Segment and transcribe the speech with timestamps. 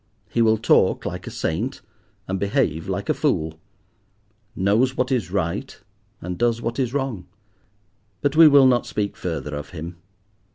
[0.31, 1.81] He will talk like a saint
[2.27, 3.59] and behave like a fool,
[4.55, 5.79] knows what is right
[6.21, 7.27] and does what is wrong.
[8.21, 9.97] But we will not speak further of him.